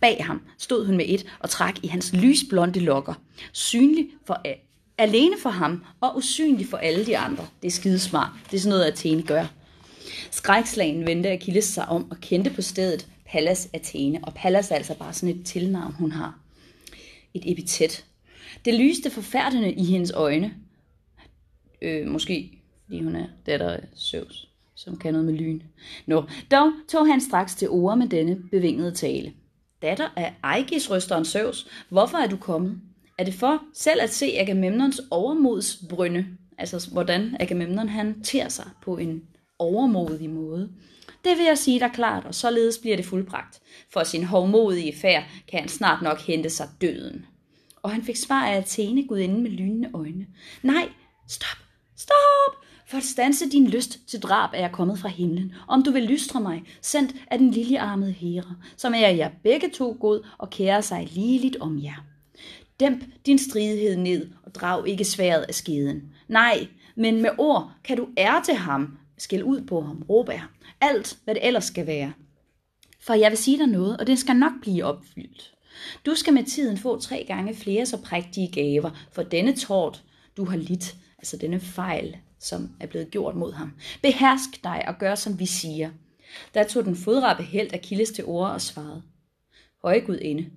[0.00, 3.14] Bag ham stod hun med et og trak i hans lysblonde lokker,
[3.52, 4.40] synlig for
[4.98, 7.46] alene for ham og usynlig for alle de andre.
[7.62, 8.30] Det er skidesmart.
[8.50, 9.46] Det er sådan noget, Athene gør.
[10.30, 14.20] Skrækslagen vendte Achilles sig om og kendte på stedet Pallas Athene.
[14.22, 16.38] Og Pallas er altså bare sådan et tilnavn, hun har.
[17.34, 18.04] Et epitet.
[18.64, 20.54] Det lyste forfærdende i hendes øjne.
[21.82, 25.60] Øh, måske fordi hun er datter af Zeus, som kan noget med lyn.
[26.06, 29.32] Nå, dog tog han straks til ord med denne bevingede tale.
[29.82, 32.80] Datter af Aegis røsteren Zeus, hvorfor er du kommet?
[33.18, 36.26] Er det for selv at se Agamemnons overmodsbrynde,
[36.58, 39.22] altså hvordan Agamemnon han ter sig på en
[39.58, 40.70] overmodig måde.
[41.24, 43.60] Det vil jeg sige dig klart, og således bliver det fuldbragt.
[43.92, 47.26] For sin hovmodige færd kan han snart nok hente sig døden.
[47.82, 50.26] Og han fik svar af Athene, gudinde med lynende øjne.
[50.62, 50.88] Nej,
[51.28, 51.58] stop,
[51.96, 52.64] stop!
[52.86, 55.54] For at stanse din lyst til drab er jeg kommet fra himlen.
[55.68, 59.96] Om du vil lystre mig, sendt af den liljearmede Hera, som er jeg begge to
[60.00, 62.15] god og kærer sig ligeligt om jer.
[62.80, 66.02] Dæmp din stridighed ned og drag ikke sværet af skeden.
[66.28, 70.48] Nej, men med ord kan du ære til ham, skæld ud på ham, råbe ham.
[70.80, 72.12] Alt, hvad det ellers skal være.
[73.00, 75.54] For jeg vil sige dig noget, og det skal nok blive opfyldt.
[76.06, 80.02] Du skal med tiden få tre gange flere så prægtige gaver for denne tort,
[80.36, 83.72] du har lidt, altså denne fejl, som er blevet gjort mod ham.
[84.02, 85.90] Behersk dig og gør, som vi siger.
[86.54, 89.02] Der tog den fodrappe helt Achilles til ord og svarede.
[89.82, 90.50] Høje Gud inde,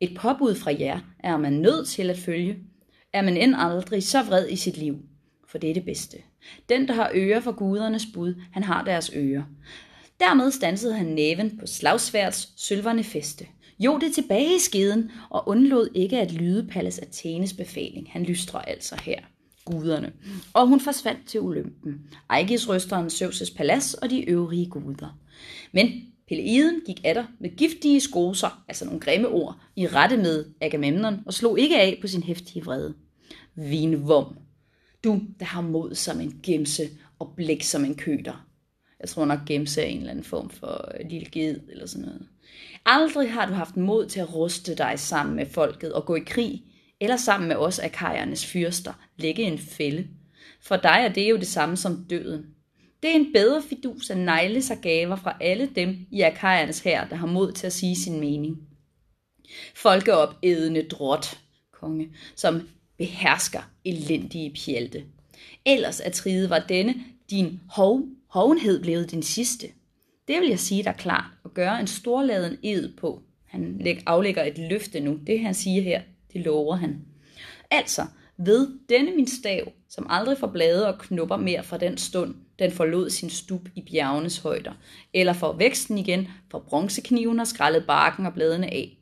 [0.00, 2.58] et påbud fra jer er man nødt til at følge.
[3.12, 4.96] Er man end aldrig så vred i sit liv.
[5.48, 6.16] For det er det bedste.
[6.68, 9.42] Den, der har ører for gudernes bud, han har deres ører.
[10.20, 13.46] Dermed stansede han næven på slagsværds sølverne feste.
[13.78, 18.08] Jo det tilbage i skeden, og undlod ikke at lyde Pallas Athenes befaling.
[18.10, 19.20] Han lystrer altså her
[19.64, 20.12] guderne.
[20.52, 22.00] Og hun forsvandt til Olympen.
[22.28, 25.18] Aegis røsteren Zeus' palads og de øvrige guder.
[25.72, 31.22] Men Peleiden gik atter med giftige skoser, altså nogle grimme ord, i rette med Agamemnon
[31.26, 32.94] og slog ikke af på sin hæftige vrede.
[33.54, 34.36] Vinvom,
[35.04, 36.88] du der har mod som en gemse
[37.18, 38.48] og blik som en køter.
[39.00, 42.06] Jeg tror nok gemse er en eller anden form for øh, lille ged eller sådan
[42.06, 42.26] noget.
[42.86, 46.22] Aldrig har du haft mod til at ruste dig sammen med folket og gå i
[46.26, 46.62] krig,
[47.00, 50.08] eller sammen med os akajernes fyrster, lægge en fælde.
[50.60, 52.46] For dig er det jo det samme som døden.
[53.02, 57.08] Det er en bedre fidus at negle sig gaver fra alle dem i Akajernes her,
[57.08, 58.58] der har mod til at sige sin mening.
[59.74, 61.38] Folkeopædende drot,
[61.72, 65.04] konge, som behersker elendige pjalte.
[65.66, 66.94] Ellers at tride var denne
[67.30, 69.66] din hov, hovenhed blevet din sidste.
[70.28, 73.22] Det vil jeg sige dig klart, og gøre en storladen ed på.
[73.44, 75.18] Han aflægger et løfte nu.
[75.26, 77.00] Det han siger her, det lover han.
[77.70, 78.02] Altså,
[78.36, 82.72] ved denne min stav, som aldrig får blade og knupper mere fra den stund, den
[82.72, 84.72] forlod sin stup i bjergenes højder,
[85.14, 88.98] eller for væksten igen, for bronzekniven har skrællet barken og bladene af.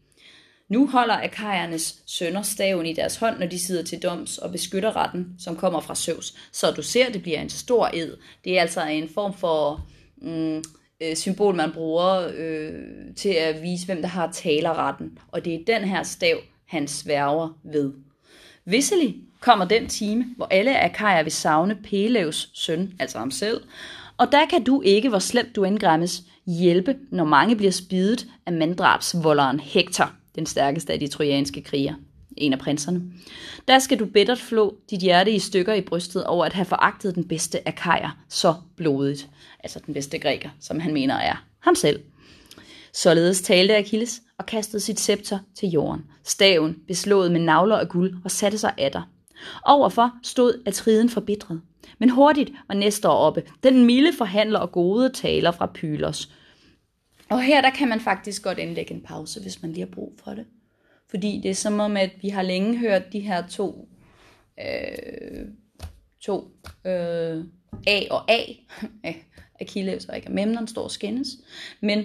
[0.69, 4.97] Nu holder akajernes sønner staven i deres hånd, når de sidder til doms og beskytter
[4.97, 6.35] retten, som kommer fra Søvs.
[6.53, 8.17] Så du ser, det bliver en stor ed.
[8.45, 10.63] Det er altså en form for mm,
[11.01, 12.73] øh, symbol, man bruger øh,
[13.17, 15.19] til at vise, hvem der har talerretten.
[15.29, 17.93] Og det er den her stav, han sværger ved.
[18.65, 19.17] Visselig
[19.47, 23.61] kommer den time, hvor alle akajer vil savne Pelevs søn, altså ham selv,
[24.17, 28.53] og der kan du ikke, hvor slemt du indgræmmes, hjælpe, når mange bliver spidet af
[28.53, 31.95] manddrabsvolderen Hector, den stærkeste af de trojanske kriger,
[32.37, 33.03] en af prinserne.
[33.69, 37.15] Der skal du bittert flå dit hjerte i stykker i brystet over at have foragtet
[37.15, 39.29] den bedste akajer så blodigt,
[39.61, 42.01] altså den bedste græker, som han mener er ham selv.
[42.93, 46.05] Således talte Achilles og kastede sit scepter til jorden.
[46.25, 49.03] Staven beslået med navler af guld og satte sig atter.
[49.65, 51.61] Overfor stod Atriden forbitret.
[51.99, 56.33] Men hurtigt var Nestor oppe, den milde forhandler og gode taler fra Pylos.
[57.29, 60.13] Og her der kan man faktisk godt indlægge en pause, hvis man lige har brug
[60.25, 60.47] for det.
[61.11, 63.89] Fordi det er som om, at vi har længe hørt de her to,
[64.59, 65.49] øh,
[66.21, 66.51] to
[66.87, 67.45] øh,
[67.87, 68.41] A og A,
[69.61, 71.29] Achilles og Agamemnon står og skændes.
[71.81, 72.05] Men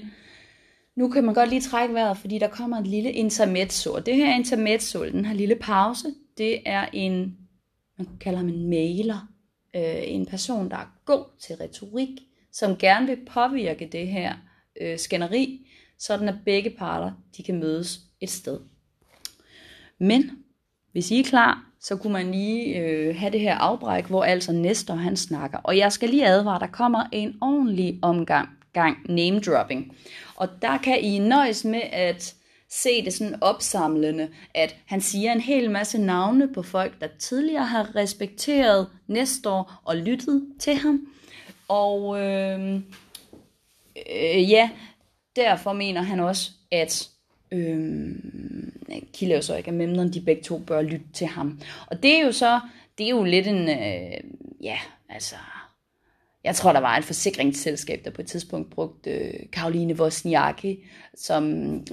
[0.95, 3.93] nu kan man godt lige trække vejret, fordi der kommer et lille intermezzo.
[3.93, 6.07] Og det her intermezzo, den her lille pause,
[6.41, 7.37] det er en,
[7.97, 9.27] man kalder ham en mailer.
[9.75, 12.09] Øh, en person, der er god til retorik,
[12.51, 14.35] som gerne vil påvirke det her
[14.81, 15.67] øh, skænderi,
[15.99, 18.59] sådan at begge parter de kan mødes et sted.
[19.99, 20.31] Men
[20.91, 24.51] hvis I er klar, så kunne man lige øh, have det her afbræk, hvor altså
[24.51, 25.57] Nestor han snakker.
[25.57, 29.95] Og jeg skal lige advare, der kommer en ordentlig omgang gang name dropping.
[30.35, 32.35] Og der kan I nøjes med at
[32.71, 37.65] se det sådan opsamlende, at han siger en hel masse navne på folk, der tidligere
[37.65, 41.07] har respekteret Nestor og lyttet til ham.
[41.67, 42.75] Og øh,
[44.13, 44.69] øh, ja,
[45.35, 47.09] derfor mener han også, at
[47.51, 48.15] øh,
[49.13, 51.59] Kileus og Agamemnon, de begge to bør lytte til ham.
[51.87, 52.59] Og det er jo så,
[52.97, 54.23] det er jo lidt en, øh,
[54.63, 54.77] ja,
[55.09, 55.35] altså,
[56.43, 60.83] jeg tror, der var et forsikringsselskab, der på et tidspunkt brugte øh, Karoline Wozniacki
[61.15, 61.43] som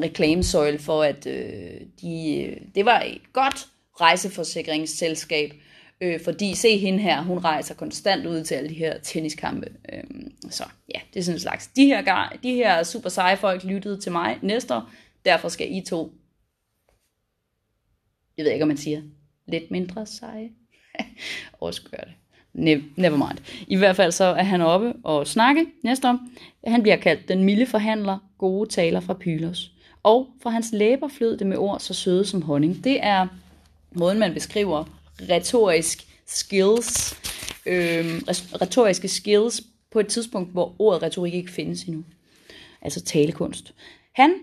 [0.03, 3.69] reklamesøjle for, at øh, de, øh, det var et godt
[4.01, 5.53] rejseforsikringsselskab,
[6.01, 9.73] øh, fordi se hende her, hun rejser konstant ud til alle de her tenniskampe.
[9.93, 10.05] Øh,
[10.51, 14.01] så ja, det er sådan en slags, de her, de her super seje folk lyttede
[14.01, 14.91] til mig næste år,
[15.25, 16.13] derfor skal I to,
[18.37, 19.03] jeg ved ikke, om man siger,
[19.47, 20.51] lidt mindre seje,
[21.61, 22.15] også gøre det.
[22.55, 23.39] Ne- never mind.
[23.67, 26.31] I hvert fald så er han oppe og snakke næste om.
[26.67, 29.73] Han bliver kaldt den milde forhandler, gode taler fra Pylos.
[30.03, 32.85] Og fra hans læber flød det med ord så søde som honning.
[32.85, 33.27] Det er
[33.93, 34.85] måden, man beskriver
[35.31, 37.17] retorisk skills,
[37.67, 38.23] øh,
[38.63, 42.05] retoriske skills på et tidspunkt, hvor ordet retorik ikke findes endnu.
[42.83, 43.75] Altså talekunst.
[44.13, 44.35] Han,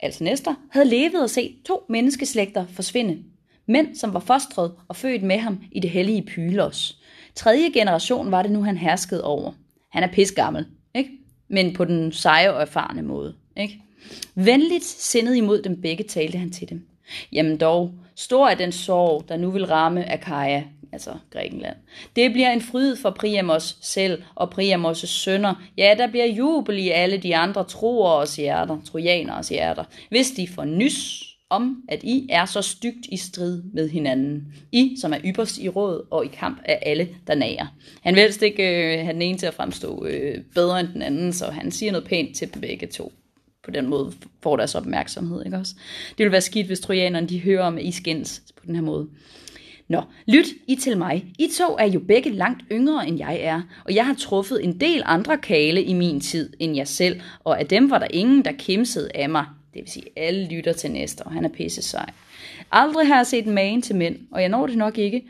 [0.00, 3.22] altså Nestor, havde levet og set to menneskeslægter forsvinde.
[3.66, 6.98] Mænd, som var fostret og født med ham i det hellige Pylos.
[7.34, 9.52] Tredje generation var det nu, han herskede over.
[9.88, 11.10] Han er pisgammel, ikke?
[11.48, 13.34] men på den seje og erfarne måde.
[13.56, 13.80] Ikke?
[14.34, 16.86] Venligt sindet imod dem begge talte han til dem.
[17.32, 21.76] Jamen dog, stor er den sorg, der nu vil ramme Akaja, altså Grækenland.
[22.16, 25.54] Det bliver en fryd for Priamos selv og Priamos' sønner.
[25.76, 30.64] Ja, der bliver jubel i alle de andre troers hjerter, trojaners hjerter, hvis de får
[30.64, 34.54] nys om, at I er så stygt i strid med hinanden.
[34.72, 37.66] I, som er ypperst i råd og i kamp af alle, der nærer.
[38.02, 41.02] Han vil helst ikke øh, have den ene til at fremstå øh, bedre end den
[41.02, 43.12] anden, så han siger noget pænt til dem begge to.
[43.64, 44.12] På den måde
[44.42, 45.74] får deres opmærksomhed, ikke også?
[46.18, 48.82] Det vil være skidt, hvis trojanerne de hører om, at I skændes på den her
[48.82, 49.08] måde.
[49.88, 51.24] Nå, lyt I til mig.
[51.38, 54.80] I to er jo begge langt yngre, end jeg er, og jeg har truffet en
[54.80, 58.44] del andre kale i min tid end jeg selv, og af dem var der ingen,
[58.44, 59.44] der kimsede af mig.
[59.74, 61.30] Det vil sige, alle lytter til Nestor.
[61.30, 62.10] Han er pisse sej.
[62.70, 65.24] Aldrig har jeg set magen til mænd, og jeg når det nok ikke.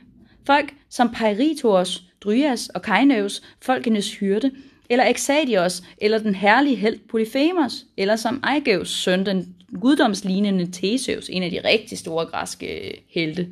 [0.46, 4.50] Folk som Pairitos, Dryas og Kainøvs, folkenes hyrde,
[4.90, 11.42] eller Exadios, eller den herlige held Polyphemus, eller som Aigeus søn, den guddomslignende Theseus, en
[11.42, 13.48] af de rigtig store græske øh, helte.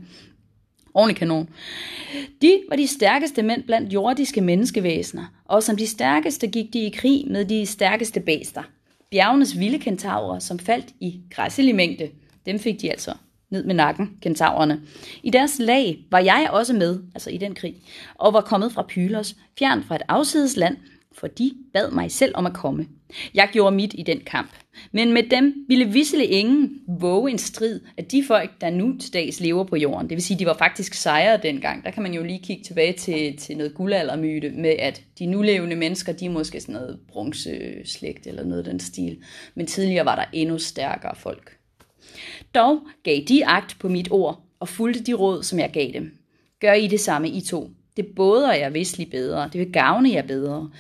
[0.95, 1.49] Ordentlig kanon.
[2.43, 6.91] De var de stærkeste mænd blandt jordiske menneskevæsener, og som de stærkeste gik de i
[6.91, 8.63] krig med de stærkeste bæster.
[9.11, 12.11] Bjergenes vilde kentaurer, som faldt i græsselig mængde,
[12.47, 13.15] dem fik de altså
[13.51, 14.81] ned med nakken, kentaurerne.
[15.23, 17.77] I deres lag var jeg også med, altså i den krig,
[18.15, 20.77] og var kommet fra Pylos, fjern fra et afsides land,
[21.13, 22.87] for de bad mig selv om at komme.
[23.35, 24.51] Jeg gjorde mit i den kamp.
[24.93, 29.13] Men med dem ville visselig ingen våge en strid af de folk, der nu til
[29.13, 30.09] dags lever på jorden.
[30.09, 31.85] Det vil sige, de var faktisk sejre dengang.
[31.85, 35.77] Der kan man jo lige kigge tilbage til, til noget guldaldermyte med, at de nulevende
[35.77, 39.19] mennesker, de er måske sådan noget bronzeslægt eller noget af den stil.
[39.55, 41.57] Men tidligere var der endnu stærkere folk.
[42.55, 46.13] Dog gav de agt på mit ord og fulgte de råd, som jeg gav dem.
[46.61, 47.71] Gør I det samme, I to.
[47.97, 49.51] Det båder jer vistligt bedre.
[49.53, 50.71] Det vil gavne jer bedre.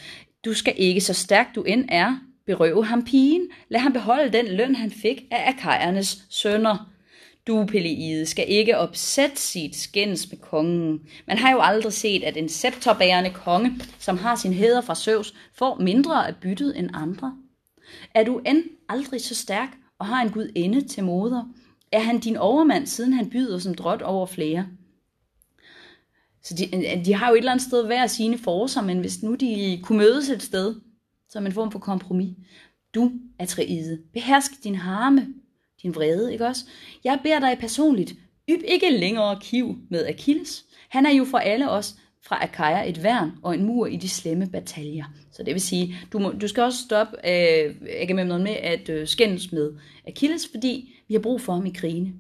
[0.44, 3.48] Du skal ikke, så stærk du end er, berøve ham pigen.
[3.68, 6.90] Lad ham beholde den løn, han fik af akajernes sønner.
[7.46, 11.00] Du, Peleide, skal ikke opsætte sit skændes med kongen.
[11.26, 15.34] Man har jo aldrig set, at en scepterbærende konge, som har sin hæder fra Søvs,
[15.54, 17.36] får mindre af byttet end andre.
[18.14, 21.44] Er du end aldrig så stærk og har en gudinde til moder?
[21.92, 24.66] Er han din overmand, siden han byder som drot over flere?
[26.42, 29.22] Så de, øh, de har jo et eller andet sted hver sine forser, men hvis
[29.22, 30.74] nu de kunne mødes et sted,
[31.28, 32.36] som en form for kompromis.
[32.94, 35.26] Du, Atreide, behersk din harme,
[35.82, 36.64] din vrede, ikke også?
[37.04, 38.14] Jeg beder dig personligt,
[38.50, 40.64] yb ikke længere kiv med Achilles.
[40.88, 41.94] Han er jo for alle os
[42.26, 45.04] fra Akaja et værn og en mur i de slemme bataljer.
[45.32, 49.06] Så det vil sige, du, må, du skal også stoppe øh, Agamemnon med at øh,
[49.08, 49.72] skændes med
[50.06, 52.12] Achilles, fordi vi har brug for ham i krigene.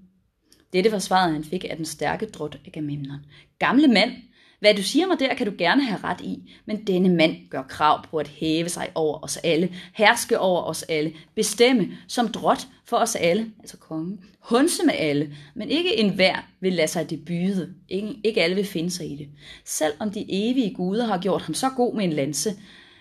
[0.72, 3.20] Dette var svaret, han fik af den stærke drot Agamemnon.
[3.58, 4.12] Gamle mand,
[4.60, 7.62] Hvad du siger mig der, kan du gerne have ret i, men denne mand gør
[7.62, 12.68] krav på at hæve sig over os alle, herske over os alle, bestemme som drot
[12.84, 17.24] for os alle, altså kongen, hunse med alle, men ikke enhver vil lade sig det
[17.24, 19.28] byde, ikke, ikke alle vil finde sig i det.
[19.64, 22.50] Selv om de evige guder har gjort ham så god med en lanse,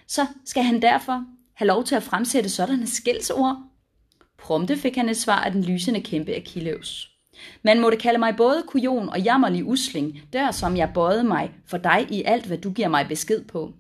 [0.08, 3.58] så skal han derfor have lov til at fremsætte sådanne skældsord.
[4.38, 7.19] Prompte fik han et svar af den lysende kæmpe Achilleus.
[7.64, 11.78] Man måtte kalde mig både kujon og jammerlig usling, der som jeg bøjede mig for
[11.78, 13.74] dig i alt, hvad du giver mig besked på.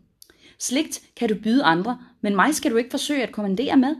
[0.60, 3.96] Sligt kan du byde andre, men mig skal du ikke forsøge at kommandere med.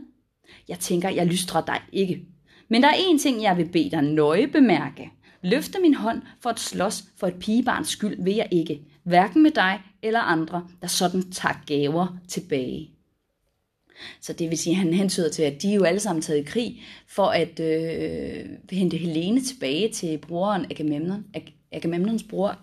[0.68, 2.20] Jeg tænker, jeg lystrer dig ikke.
[2.68, 5.10] Men der er en ting, jeg vil bede dig nøje bemærke.
[5.42, 9.50] Løfte min hånd for at slås for et pigebarns skyld vil jeg ikke, hverken med
[9.50, 12.90] dig eller andre, der sådan tager gaver tilbage.
[14.20, 16.40] Så det vil sige, at han hentyder til, at de er jo alle sammen taget
[16.40, 22.58] i krig for at øh, hente Helene tilbage til broren Agamemnon, Ag- Agamemnons bror.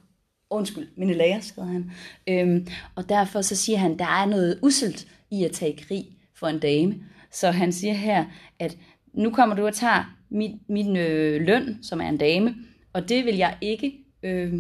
[0.50, 1.92] Undskyld, Menelaus hedder han.
[2.28, 5.84] Øhm, og derfor så siger han, at der er noget uselt i at tage i
[5.88, 6.06] krig
[6.36, 6.96] for en dame.
[7.32, 8.26] Så han siger her,
[8.60, 8.78] at
[9.14, 12.56] nu kommer du og tager min, min øh, løn, som er en dame,
[12.94, 14.54] og det vil jeg ikke, øh,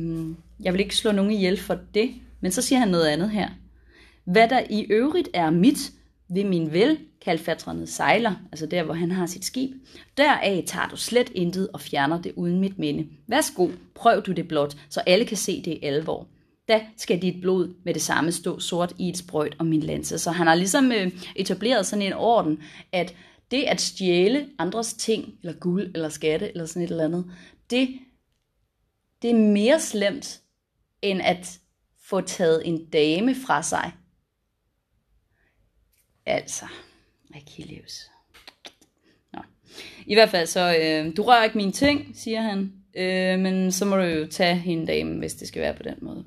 [0.59, 2.11] jeg vil ikke slå nogen ihjel for det.
[2.41, 3.49] Men så siger han noget andet her.
[4.25, 5.91] Hvad der i øvrigt er mit,
[6.29, 9.71] ved min vel, kalfatrende sejler, altså der, hvor han har sit skib.
[10.17, 13.07] Deraf tager du slet intet og fjerner det uden mit minde.
[13.27, 16.27] Værsgo, prøv du det blot, så alle kan se det i alvor.
[16.67, 20.19] Da skal dit blod med det samme stå sort i et sprøjt om min lanse.
[20.19, 22.59] Så han har ligesom øh, etableret sådan en orden,
[22.91, 23.15] at
[23.51, 27.25] det at stjæle andres ting, eller guld, eller skatte, eller sådan et eller andet,
[27.69, 27.89] det,
[29.21, 30.41] det er mere slemt,
[31.01, 31.59] end at
[32.03, 33.91] få taget en dame fra sig.
[36.27, 36.65] Altså,
[37.35, 38.11] Achilles.
[39.33, 39.39] Nå.
[40.05, 43.85] I hvert fald så, øh, du rører ikke mine ting, siger han, øh, men så
[43.85, 46.25] må du jo tage hende dame, hvis det skal være på den måde.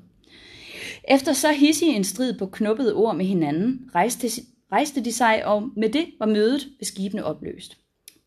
[1.09, 4.27] Efter så hissig en strid på knuppede ord med hinanden, rejste,
[4.71, 7.77] rejste de sig, og med det var mødet ved skibene opløst.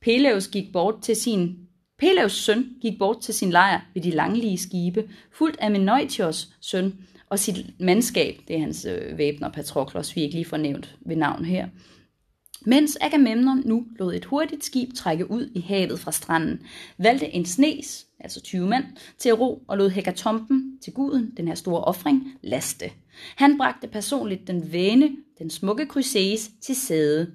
[0.03, 1.59] Peleus gik bort til sin
[1.99, 6.95] Peleus søn gik bort til sin lejr ved de langlige skibe, fuldt af Menoitios søn
[7.29, 11.16] og sit mandskab, det er hans øh, væbner Patroklos, vi ikke lige får nævnt ved
[11.16, 11.68] navn her.
[12.66, 16.61] Mens Agamemnon nu lod et hurtigt skib trække ud i havet fra stranden,
[16.99, 18.85] valgte en snes, altså 20 mand,
[19.18, 22.91] til at ro og lod hekatomben til guden, den her store offring, laste.
[23.37, 27.33] Han bragte personligt den væne, den smukke Chryseis, til sæde.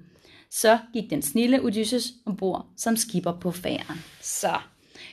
[0.52, 4.00] Så gik den snille Odysseus ombord som skipper på færen.
[4.22, 4.58] Så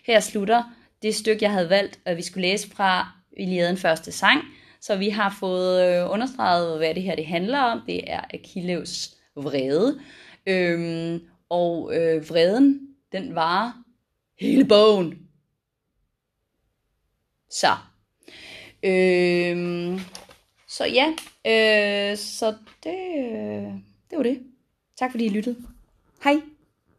[0.05, 0.63] her slutter
[1.03, 4.43] det stykke, jeg havde valgt, at vi skulle læse fra Iliaden første sang.
[4.87, 7.81] Så vi har fået øh, understreget, hvad det her det handler om.
[7.87, 10.01] Det er Achilleus vrede.
[10.47, 12.81] Øhm, og øh, vreden,
[13.13, 13.83] den var
[14.41, 15.29] hele bogen.
[17.51, 17.77] Så.
[18.83, 20.01] Øhm,
[20.69, 21.07] så ja,
[21.47, 23.73] øh, så det, øh,
[24.11, 24.43] det var det.
[24.99, 25.57] Tak fordi I lyttede.
[26.25, 26.56] Hej.